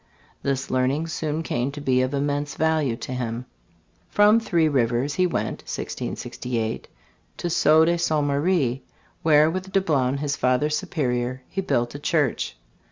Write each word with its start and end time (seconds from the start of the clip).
This 0.41 0.71
learning 0.71 1.05
soon 1.09 1.43
came 1.43 1.71
to 1.73 1.79
be 1.79 2.01
of 2.01 2.11
immense 2.11 2.55
value 2.55 2.95
to 2.95 3.13
him. 3.13 3.45
From 4.09 4.39
Three 4.39 4.67
Rivers 4.67 5.13
he 5.13 5.27
went 5.27 5.61
(1668) 5.61 6.87
to 7.37 7.49
Sault 7.51 7.85
de 7.85 7.99
Ste. 7.99 8.11
Marie, 8.23 8.81
where 9.21 9.47
with 9.47 9.71
Dablon, 9.71 10.17
his 10.17 10.35
Father 10.35 10.71
Superior, 10.71 11.43
he 11.47 11.61
built 11.61 11.93
a 11.93 11.99
church. 11.99 12.57